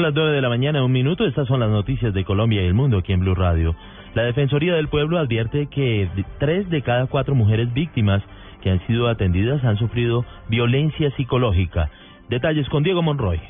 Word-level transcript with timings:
Son 0.00 0.06
las 0.06 0.14
9 0.14 0.32
de 0.32 0.40
la 0.40 0.48
mañana, 0.48 0.82
un 0.82 0.92
minuto. 0.92 1.26
Estas 1.26 1.46
son 1.46 1.60
las 1.60 1.68
noticias 1.68 2.14
de 2.14 2.24
Colombia 2.24 2.62
y 2.62 2.64
el 2.64 2.72
mundo 2.72 2.96
aquí 2.96 3.12
en 3.12 3.20
Blue 3.20 3.34
Radio. 3.34 3.76
La 4.14 4.22
Defensoría 4.22 4.72
del 4.72 4.88
Pueblo 4.88 5.18
advierte 5.18 5.66
que 5.66 6.08
tres 6.38 6.70
de 6.70 6.80
cada 6.80 7.04
cuatro 7.04 7.34
mujeres 7.34 7.70
víctimas 7.74 8.22
que 8.62 8.70
han 8.70 8.80
sido 8.86 9.08
atendidas 9.08 9.62
han 9.62 9.76
sufrido 9.76 10.24
violencia 10.48 11.10
psicológica. 11.18 11.90
Detalles 12.30 12.66
con 12.70 12.82
Diego 12.82 13.02
Monroy. 13.02 13.42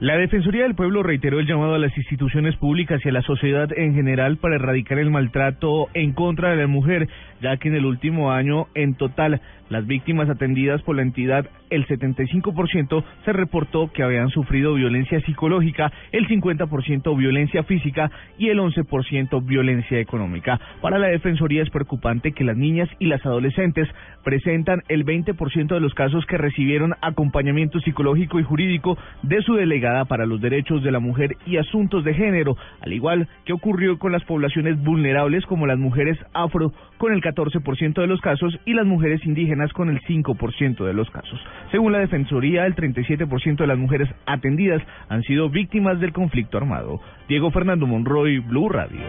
La 0.00 0.16
Defensoría 0.16 0.64
del 0.64 0.74
Pueblo 0.74 1.04
reiteró 1.04 1.38
el 1.38 1.46
llamado 1.46 1.76
a 1.76 1.78
las 1.78 1.96
instituciones 1.96 2.56
públicas 2.56 3.00
y 3.04 3.08
a 3.08 3.12
la 3.12 3.22
sociedad 3.22 3.68
en 3.72 3.94
general 3.94 4.38
para 4.38 4.56
erradicar 4.56 4.98
el 4.98 5.12
maltrato 5.12 5.86
en 5.94 6.14
contra 6.14 6.50
de 6.50 6.56
la 6.56 6.66
mujer, 6.66 7.06
ya 7.40 7.56
que 7.58 7.68
en 7.68 7.76
el 7.76 7.84
último 7.84 8.32
año, 8.32 8.66
en 8.74 8.94
total, 8.94 9.40
las 9.70 9.86
víctimas 9.86 10.28
atendidas 10.28 10.82
por 10.82 10.96
la 10.96 11.02
entidad, 11.02 11.46
el 11.74 11.86
75% 11.86 13.04
se 13.24 13.32
reportó 13.32 13.90
que 13.92 14.02
habían 14.02 14.30
sufrido 14.30 14.74
violencia 14.74 15.20
psicológica, 15.22 15.92
el 16.12 16.28
50% 16.28 17.16
violencia 17.16 17.62
física 17.64 18.10
y 18.38 18.48
el 18.48 18.58
11% 18.58 19.44
violencia 19.44 19.98
económica. 19.98 20.60
Para 20.80 20.98
la 20.98 21.08
Defensoría 21.08 21.62
es 21.62 21.70
preocupante 21.70 22.32
que 22.32 22.44
las 22.44 22.56
niñas 22.56 22.88
y 22.98 23.06
las 23.06 23.24
adolescentes 23.24 23.88
presentan 24.24 24.82
el 24.88 25.04
20% 25.04 25.74
de 25.74 25.80
los 25.80 25.94
casos 25.94 26.24
que 26.26 26.38
recibieron 26.38 26.94
acompañamiento 27.00 27.80
psicológico 27.80 28.38
y 28.38 28.44
jurídico 28.44 28.98
de 29.22 29.42
su 29.42 29.54
delegada 29.54 30.04
para 30.04 30.26
los 30.26 30.40
derechos 30.40 30.82
de 30.82 30.92
la 30.92 31.00
mujer 31.00 31.36
y 31.46 31.56
asuntos 31.56 32.04
de 32.04 32.14
género, 32.14 32.56
al 32.80 32.92
igual 32.92 33.28
que 33.44 33.52
ocurrió 33.52 33.98
con 33.98 34.12
las 34.12 34.24
poblaciones 34.24 34.82
vulnerables 34.82 35.44
como 35.46 35.66
las 35.66 35.78
mujeres 35.78 36.18
afro 36.34 36.72
con 36.98 37.12
el 37.12 37.20
14% 37.20 38.00
de 38.00 38.06
los 38.06 38.20
casos 38.20 38.58
y 38.64 38.74
las 38.74 38.86
mujeres 38.86 39.24
indígenas 39.24 39.72
con 39.72 39.88
el 39.88 40.00
5% 40.02 40.84
de 40.84 40.92
los 40.92 41.10
casos. 41.10 41.40
Según 41.70 41.92
la 41.92 41.98
Defensoría, 41.98 42.66
el 42.66 42.74
37% 42.74 43.56
de 43.56 43.66
las 43.66 43.78
mujeres 43.78 44.08
atendidas 44.26 44.82
han 45.08 45.22
sido 45.22 45.48
víctimas 45.48 46.00
del 46.00 46.12
conflicto 46.12 46.58
armado. 46.58 47.00
Diego 47.28 47.50
Fernando 47.50 47.86
Monroy, 47.86 48.38
Blue 48.40 48.68
Radio. 48.68 49.00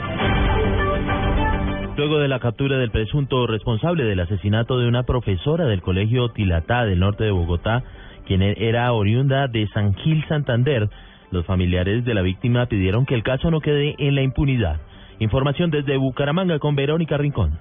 Luego 1.96 2.20
de 2.20 2.28
la 2.28 2.40
captura 2.40 2.78
del 2.78 2.90
presunto 2.90 3.46
responsable 3.46 4.04
del 4.04 4.20
asesinato 4.20 4.80
de 4.80 4.88
una 4.88 5.04
profesora 5.04 5.66
del 5.66 5.82
colegio 5.82 6.30
Tilatá 6.30 6.86
del 6.86 7.00
norte 7.00 7.24
de 7.24 7.32
Bogotá, 7.32 7.84
quien 8.26 8.42
era 8.42 8.92
oriunda 8.94 9.48
de 9.48 9.68
San 9.74 9.94
Gil 9.96 10.26
Santander, 10.28 10.90
los 11.30 11.46
familiares 11.46 12.04
de 12.06 12.14
la 12.14 12.22
víctima 12.22 12.66
pidieron 12.66 13.06
que 13.06 13.16
el 13.16 13.24
caso 13.24 13.52
no 13.52 13.60
quede 13.60 13.96
en 14.00 14.16
la 14.16 14.22
impunidad. 14.22 14.80
Información 15.20 15.70
desde 15.70 15.98
Bucaramanga 15.98 16.60
con 16.60 16.76
Verónica 16.76 17.18
Rincón. 17.18 17.60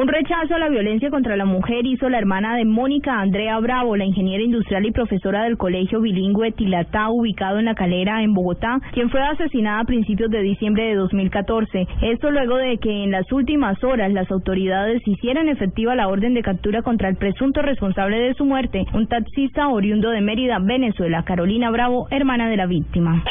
Un 0.00 0.08
rechazo 0.08 0.54
a 0.54 0.58
la 0.58 0.70
violencia 0.70 1.10
contra 1.10 1.36
la 1.36 1.44
mujer 1.44 1.84
hizo 1.84 2.08
la 2.08 2.16
hermana 2.16 2.56
de 2.56 2.64
Mónica 2.64 3.20
Andrea 3.20 3.58
Bravo, 3.58 3.96
la 3.96 4.06
ingeniera 4.06 4.42
industrial 4.42 4.86
y 4.86 4.92
profesora 4.92 5.42
del 5.44 5.58
colegio 5.58 6.00
bilingüe 6.00 6.52
Tilatá, 6.52 7.10
ubicado 7.10 7.58
en 7.58 7.66
La 7.66 7.74
Calera, 7.74 8.22
en 8.22 8.32
Bogotá, 8.32 8.80
quien 8.94 9.10
fue 9.10 9.20
asesinada 9.20 9.80
a 9.80 9.84
principios 9.84 10.30
de 10.30 10.40
diciembre 10.40 10.84
de 10.84 10.94
2014. 10.94 11.86
Esto 12.00 12.30
luego 12.30 12.56
de 12.56 12.78
que 12.78 13.04
en 13.04 13.10
las 13.10 13.30
últimas 13.30 13.84
horas 13.84 14.10
las 14.10 14.30
autoridades 14.30 15.06
hicieran 15.06 15.50
efectiva 15.50 15.94
la 15.94 16.08
orden 16.08 16.32
de 16.32 16.40
captura 16.40 16.80
contra 16.80 17.10
el 17.10 17.16
presunto 17.16 17.60
responsable 17.60 18.20
de 18.20 18.32
su 18.32 18.46
muerte, 18.46 18.86
un 18.94 19.06
taxista 19.06 19.68
oriundo 19.68 20.08
de 20.08 20.22
Mérida, 20.22 20.60
Venezuela, 20.60 21.24
Carolina 21.24 21.70
Bravo, 21.70 22.08
hermana 22.10 22.48
de 22.48 22.56
la 22.56 22.64
víctima. 22.64 23.22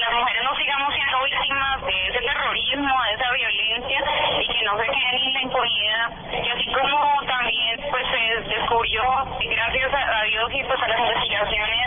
No 4.69 4.78
se 4.78 4.85
quede 4.85 5.19
ni 5.19 5.34
la 5.34 5.41
impunidad 5.41 6.30
así 6.59 6.66
como 6.74 6.97
también 7.25 7.80
pues 7.90 8.03
se 8.12 8.50
descubrió, 8.50 9.02
gracias 9.40 9.91
a 9.94 10.24
Dios 10.24 10.50
y 10.53 10.63
pues 10.63 10.80
a 10.81 10.88
las 10.88 11.00
investigaciones 11.00 11.85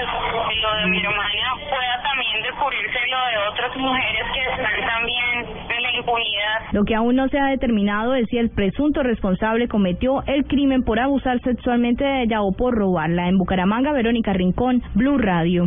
de 0.49 0.57
lo 0.57 0.75
de 0.77 0.87
mi 0.87 0.99
hermana, 0.99 1.55
pueda 1.69 2.03
también 2.03 2.43
descubrirse 2.43 2.99
lo 3.11 3.27
de 3.27 3.49
otras 3.51 3.77
mujeres 3.77 4.25
que 4.33 4.41
están 4.41 4.87
también 4.87 5.47
en 5.69 5.83
la 5.83 5.97
impunidad. 5.97 6.59
Lo 6.73 6.85
que 6.85 6.95
aún 6.95 7.17
no 7.17 7.29
se 7.29 7.39
ha 7.39 7.47
determinado 7.47 8.15
es 8.15 8.29
si 8.29 8.39
el 8.39 8.51
presunto 8.51 9.03
responsable 9.03 9.69
cometió 9.69 10.23
el 10.27 10.47
crimen 10.47 10.83
por 10.85 10.99
abusar 10.99 11.41
sexualmente 11.41 12.05
de 12.05 12.23
ella 12.23 12.43
o 12.43 12.53
por 12.53 12.75
robarla. 12.75 13.29
En 13.29 13.39
Bucaramanga, 13.39 13.93
Verónica 13.93 14.33
Rincón, 14.33 14.83
Blue 14.95 15.19
Radio. 15.19 15.67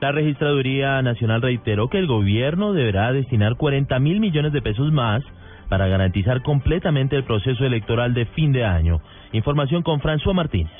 La 0.00 0.12
Registraduría 0.12 1.02
Nacional 1.02 1.42
reiteró 1.42 1.88
que 1.88 1.98
el 1.98 2.06
gobierno 2.06 2.72
deberá 2.72 3.12
destinar 3.12 3.56
40 3.56 3.98
mil 3.98 4.20
millones 4.20 4.52
de 4.52 4.62
pesos 4.62 4.92
más 4.92 5.24
para 5.68 5.88
garantizar 5.88 6.42
completamente 6.42 7.16
el 7.16 7.24
proceso 7.24 7.64
electoral 7.64 8.14
de 8.14 8.26
fin 8.26 8.52
de 8.52 8.64
año. 8.64 9.00
Información 9.32 9.82
con 9.82 10.00
François 10.00 10.34
Martínez. 10.34 10.72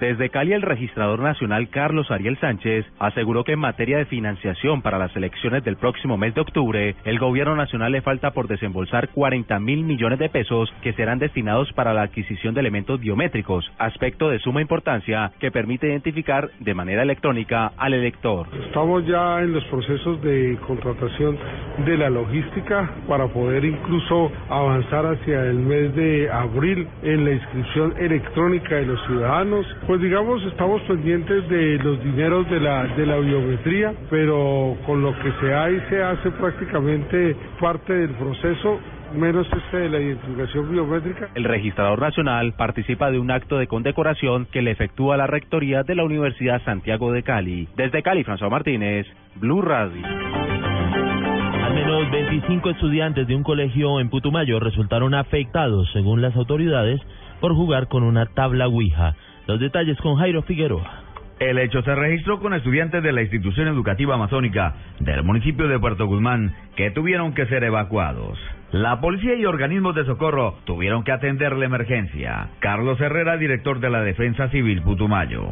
Desde 0.00 0.30
Cali, 0.30 0.52
el 0.52 0.62
registrador 0.62 1.18
nacional 1.18 1.70
Carlos 1.70 2.08
Ariel 2.12 2.38
Sánchez 2.38 2.86
aseguró 3.00 3.42
que 3.42 3.54
en 3.54 3.58
materia 3.58 3.98
de 3.98 4.04
financiación 4.04 4.80
para 4.80 4.96
las 4.96 5.14
elecciones 5.16 5.64
del 5.64 5.76
próximo 5.76 6.16
mes 6.16 6.36
de 6.36 6.40
octubre, 6.40 6.94
el 7.04 7.18
gobierno 7.18 7.56
nacional 7.56 7.90
le 7.90 8.00
falta 8.00 8.30
por 8.30 8.46
desembolsar 8.46 9.08
40 9.08 9.58
mil 9.58 9.82
millones 9.82 10.20
de 10.20 10.28
pesos 10.28 10.72
que 10.82 10.92
serán 10.92 11.18
destinados 11.18 11.72
para 11.72 11.92
la 11.94 12.02
adquisición 12.02 12.54
de 12.54 12.60
elementos 12.60 13.00
biométricos, 13.00 13.68
aspecto 13.76 14.30
de 14.30 14.38
suma 14.38 14.62
importancia 14.62 15.32
que 15.40 15.50
permite 15.50 15.88
identificar 15.88 16.48
de 16.60 16.74
manera 16.74 17.02
electrónica 17.02 17.72
al 17.76 17.94
elector. 17.94 18.46
Estamos 18.66 19.04
ya 19.04 19.42
en 19.42 19.52
los 19.52 19.64
procesos 19.64 20.22
de 20.22 20.56
contratación 20.64 21.36
de 21.84 21.98
la 21.98 22.08
logística 22.08 22.88
para 23.08 23.26
poder 23.26 23.64
incluso 23.64 24.30
avanzar 24.48 25.06
hacia 25.06 25.42
el 25.42 25.56
mes 25.56 25.92
de 25.96 26.30
abril 26.30 26.86
en 27.02 27.24
la 27.24 27.32
inscripción 27.32 27.94
electrónica 27.98 28.76
de 28.76 28.86
los 28.86 29.04
ciudadanos 29.06 29.66
pues 29.88 30.02
digamos, 30.02 30.42
estamos 30.42 30.82
pendientes 30.82 31.48
de 31.48 31.78
los 31.78 32.04
dineros 32.04 32.48
de 32.50 32.60
la, 32.60 32.84
de 32.88 33.06
la 33.06 33.16
biometría, 33.16 33.94
pero 34.10 34.76
con 34.84 35.00
lo 35.00 35.18
que 35.18 35.32
se 35.40 35.54
hay 35.54 35.80
se 35.88 36.02
hace 36.02 36.30
prácticamente 36.32 37.34
parte 37.58 37.94
del 37.94 38.10
proceso 38.10 38.78
menos 39.14 39.46
este 39.50 39.78
de 39.78 39.88
la 39.88 39.98
identificación 39.98 40.70
biométrica. 40.70 41.30
El 41.34 41.44
registrador 41.44 42.02
nacional 42.02 42.52
participa 42.52 43.10
de 43.10 43.18
un 43.18 43.30
acto 43.30 43.56
de 43.56 43.66
condecoración 43.66 44.46
que 44.52 44.60
le 44.60 44.72
efectúa 44.72 45.16
la 45.16 45.26
rectoría 45.26 45.84
de 45.84 45.94
la 45.94 46.04
Universidad 46.04 46.62
Santiago 46.66 47.10
de 47.10 47.22
Cali. 47.22 47.66
Desde 47.74 48.02
Cali, 48.02 48.24
François 48.24 48.50
Martínez, 48.50 49.06
Blue 49.36 49.62
Radio. 49.62 50.04
Al 50.04 51.74
menos 51.74 52.10
25 52.10 52.68
estudiantes 52.68 53.26
de 53.26 53.34
un 53.34 53.42
colegio 53.42 54.00
en 54.00 54.10
Putumayo 54.10 54.60
resultaron 54.60 55.14
afectados, 55.14 55.90
según 55.94 56.20
las 56.20 56.36
autoridades, 56.36 57.00
por 57.40 57.54
jugar 57.54 57.88
con 57.88 58.02
una 58.02 58.26
tabla 58.26 58.68
Ouija. 58.68 59.14
Los 59.48 59.58
detalles 59.60 59.96
con 60.02 60.16
Jairo 60.16 60.42
Figueroa. 60.42 61.04
El 61.40 61.58
hecho 61.58 61.80
se 61.80 61.94
registró 61.94 62.38
con 62.38 62.52
estudiantes 62.52 63.02
de 63.02 63.12
la 63.12 63.22
institución 63.22 63.66
educativa 63.66 64.14
amazónica 64.14 64.74
del 65.00 65.24
municipio 65.24 65.68
de 65.68 65.78
Puerto 65.78 66.06
Guzmán 66.06 66.54
que 66.76 66.90
tuvieron 66.90 67.32
que 67.32 67.46
ser 67.46 67.64
evacuados. 67.64 68.38
La 68.72 69.00
policía 69.00 69.36
y 69.36 69.46
organismos 69.46 69.94
de 69.94 70.04
socorro 70.04 70.58
tuvieron 70.66 71.02
que 71.02 71.12
atender 71.12 71.56
la 71.56 71.64
emergencia. 71.64 72.50
Carlos 72.58 73.00
Herrera, 73.00 73.38
director 73.38 73.80
de 73.80 73.88
la 73.88 74.02
Defensa 74.02 74.50
Civil 74.50 74.82
Putumayo 74.82 75.48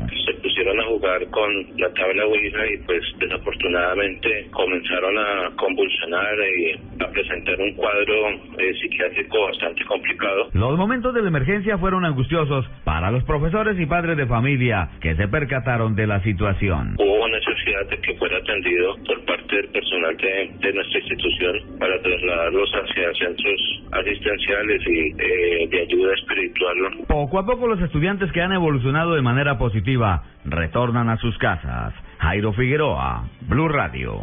jugar 0.97 1.29
con 1.29 1.51
la 1.77 1.93
tabla 1.93 2.25
Ouija 2.25 2.67
y 2.73 2.79
pues 2.79 3.03
desafortunadamente 3.19 4.49
comenzaron 4.51 5.19
a 5.19 5.51
convulsionar 5.57 6.35
y 6.59 7.03
a 7.03 7.11
presentar 7.11 7.61
un 7.61 7.75
cuadro 7.75 8.29
eh, 8.59 8.73
psiquiátrico 8.81 9.43
bastante 9.43 9.85
complicado. 9.85 10.49
Los 10.53 10.79
momentos 10.79 11.13
de 11.13 11.21
la 11.21 11.29
emergencia 11.29 11.77
fueron 11.77 12.05
angustiosos 12.05 12.65
para 12.85 13.11
los 13.11 13.25
profesores 13.25 13.79
y 13.79 13.85
padres 13.85 14.17
de 14.17 14.27
familia 14.27 14.89
que 15.01 15.15
se 15.17 15.29
percataron 15.29 15.95
de 15.95 16.07
la 16.07 16.23
situación. 16.23 16.97
Hubo 16.99 17.29
necesidad 17.29 17.87
de 17.91 17.99
que 17.99 18.15
fuera 18.15 18.39
atendido 18.39 18.97
por 19.07 19.16
del 19.57 19.69
personal 19.69 20.17
de, 20.17 20.51
de 20.61 20.73
nuestra 20.75 21.01
institución 21.01 21.79
para 21.79 22.01
trasladarlos 22.03 22.71
hacia 22.71 23.15
centros 23.15 23.83
asistenciales 23.93 24.83
y 24.87 25.13
eh, 25.19 25.69
de 25.69 25.81
ayuda 25.81 26.15
espiritual. 26.15 26.77
Poco 27.09 27.39
a 27.39 27.47
poco 27.47 27.67
los 27.67 27.81
estudiantes 27.81 28.31
que 28.33 28.43
han 28.43 28.53
evolucionado 28.53 29.15
de 29.15 29.23
manera 29.23 29.59
positiva 29.59 30.23
retornan 30.45 31.09
a 31.09 31.17
sus 31.17 31.37
casas. 31.39 31.95
Jairo 32.19 32.53
Figueroa, 32.53 33.29
Blue 33.49 33.69
Radio. 33.69 34.23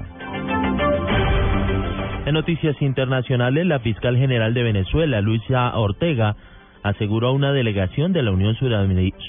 En 2.25 2.33
noticias 2.33 2.81
internacionales, 2.81 3.65
la 3.65 3.80
fiscal 3.80 4.15
general 4.18 4.53
de 4.53 4.63
Venezuela, 4.63 5.19
Luisa 5.21 5.75
Ortega, 5.77 6.35
aseguró 6.83 7.30
a 7.30 7.31
una 7.31 7.51
delegación 7.51 8.13
de 8.13 8.24
la 8.24 8.31
Unión 8.31 8.56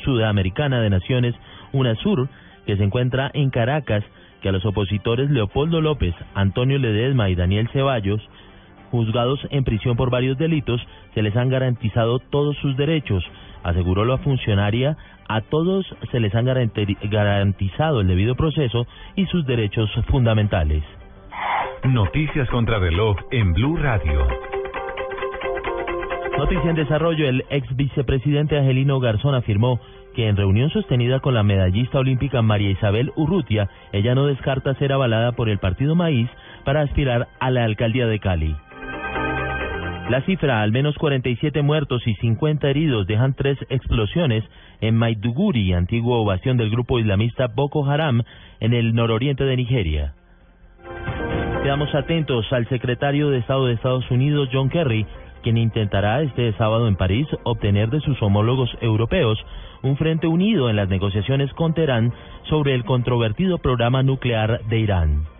Sudamericana 0.04 0.80
de 0.80 0.90
Naciones, 0.90 1.34
UNASUR, 1.72 2.28
que 2.66 2.76
se 2.76 2.84
encuentra 2.84 3.30
en 3.34 3.50
Caracas, 3.50 4.04
que 4.44 4.50
a 4.50 4.52
los 4.52 4.66
opositores 4.66 5.30
Leopoldo 5.30 5.80
López, 5.80 6.14
Antonio 6.34 6.78
Ledesma 6.78 7.30
y 7.30 7.34
Daniel 7.34 7.66
Ceballos, 7.72 8.20
juzgados 8.90 9.40
en 9.48 9.64
prisión 9.64 9.96
por 9.96 10.10
varios 10.10 10.36
delitos, 10.36 10.86
se 11.14 11.22
les 11.22 11.34
han 11.34 11.48
garantizado 11.48 12.18
todos 12.18 12.54
sus 12.58 12.76
derechos, 12.76 13.24
aseguró 13.62 14.04
la 14.04 14.18
funcionaria. 14.18 14.98
A 15.30 15.40
todos 15.40 15.86
se 16.12 16.20
les 16.20 16.34
han 16.34 16.44
garantizado 16.44 18.02
el 18.02 18.06
debido 18.06 18.34
proceso 18.34 18.86
y 19.16 19.24
sus 19.28 19.46
derechos 19.46 19.90
fundamentales. 20.08 20.84
Noticias 21.84 22.46
contra 22.50 22.78
reloj 22.78 23.16
en 23.30 23.54
Blue 23.54 23.78
Radio. 23.78 24.26
Noticia 26.44 26.68
en 26.68 26.76
desarrollo, 26.76 27.26
el 27.26 27.42
ex 27.48 27.74
vicepresidente 27.74 28.58
Angelino 28.58 29.00
Garzón 29.00 29.34
afirmó 29.34 29.80
que 30.14 30.28
en 30.28 30.36
reunión 30.36 30.68
sostenida 30.68 31.20
con 31.20 31.32
la 31.32 31.42
medallista 31.42 31.98
olímpica 31.98 32.42
María 32.42 32.68
Isabel 32.68 33.12
Urrutia, 33.16 33.70
ella 33.92 34.14
no 34.14 34.26
descarta 34.26 34.74
ser 34.74 34.92
avalada 34.92 35.32
por 35.32 35.48
el 35.48 35.56
partido 35.56 35.94
Maíz 35.94 36.28
para 36.66 36.82
aspirar 36.82 37.28
a 37.40 37.50
la 37.50 37.64
alcaldía 37.64 38.06
de 38.06 38.18
Cali. 38.20 38.54
La 40.10 40.20
cifra, 40.26 40.60
al 40.60 40.70
menos 40.70 40.98
47 40.98 41.62
muertos 41.62 42.06
y 42.06 42.14
50 42.16 42.68
heridos, 42.68 43.06
dejan 43.06 43.32
tres 43.32 43.56
explosiones 43.70 44.44
en 44.82 44.96
Maiduguri, 44.96 45.72
antigua 45.72 46.18
ovación 46.18 46.58
del 46.58 46.68
grupo 46.68 46.98
islamista 46.98 47.46
Boko 47.46 47.86
Haram, 47.86 48.22
en 48.60 48.74
el 48.74 48.94
nororiente 48.94 49.44
de 49.44 49.56
Nigeria. 49.56 50.12
Quedamos 51.64 51.94
atentos 51.94 52.44
al 52.52 52.68
secretario 52.68 53.30
de 53.30 53.38
Estado 53.38 53.64
de 53.64 53.72
Estados 53.72 54.10
Unidos, 54.10 54.50
John 54.52 54.68
Kerry, 54.68 55.06
quien 55.42 55.56
intentará 55.56 56.20
este 56.20 56.52
sábado 56.58 56.88
en 56.88 56.94
París 56.94 57.26
obtener 57.42 57.88
de 57.88 58.00
sus 58.00 58.20
homólogos 58.22 58.68
europeos 58.82 59.38
un 59.82 59.96
frente 59.96 60.26
unido 60.26 60.68
en 60.68 60.76
las 60.76 60.90
negociaciones 60.90 61.50
con 61.54 61.72
Teherán 61.72 62.12
sobre 62.50 62.74
el 62.74 62.84
controvertido 62.84 63.56
programa 63.56 64.02
nuclear 64.02 64.62
de 64.66 64.78
Irán. 64.78 65.33